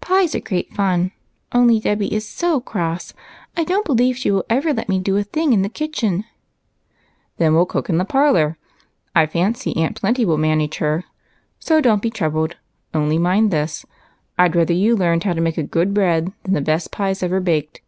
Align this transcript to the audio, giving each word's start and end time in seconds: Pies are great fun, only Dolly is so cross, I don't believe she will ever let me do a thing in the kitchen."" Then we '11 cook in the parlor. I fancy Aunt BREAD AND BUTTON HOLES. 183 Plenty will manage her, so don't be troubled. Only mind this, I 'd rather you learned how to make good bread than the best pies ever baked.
Pies 0.00 0.34
are 0.34 0.40
great 0.40 0.72
fun, 0.72 1.12
only 1.52 1.78
Dolly 1.78 2.10
is 2.14 2.26
so 2.26 2.58
cross, 2.58 3.12
I 3.54 3.64
don't 3.64 3.84
believe 3.84 4.16
she 4.16 4.30
will 4.30 4.46
ever 4.48 4.72
let 4.72 4.88
me 4.88 4.98
do 4.98 5.18
a 5.18 5.22
thing 5.22 5.52
in 5.52 5.60
the 5.60 5.68
kitchen."" 5.68 6.24
Then 7.36 7.52
we 7.52 7.56
'11 7.58 7.66
cook 7.68 7.88
in 7.90 7.98
the 7.98 8.06
parlor. 8.06 8.56
I 9.14 9.26
fancy 9.26 9.76
Aunt 9.76 10.00
BREAD 10.00 10.08
AND 10.08 10.16
BUTTON 10.26 10.26
HOLES. 10.26 10.38
183 10.38 10.80
Plenty 10.80 10.88
will 10.88 10.88
manage 10.88 11.04
her, 11.04 11.04
so 11.58 11.80
don't 11.82 12.00
be 12.00 12.10
troubled. 12.10 12.56
Only 12.94 13.18
mind 13.18 13.50
this, 13.50 13.84
I 14.38 14.48
'd 14.48 14.56
rather 14.56 14.72
you 14.72 14.96
learned 14.96 15.24
how 15.24 15.34
to 15.34 15.42
make 15.42 15.70
good 15.70 15.92
bread 15.92 16.32
than 16.44 16.54
the 16.54 16.62
best 16.62 16.90
pies 16.90 17.22
ever 17.22 17.40
baked. 17.40 17.82